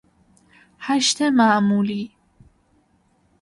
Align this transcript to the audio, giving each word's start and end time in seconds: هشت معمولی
هشت 0.79 1.21
معمولی 1.23 2.11